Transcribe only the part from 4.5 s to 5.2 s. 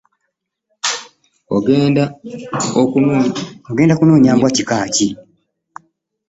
kika ki?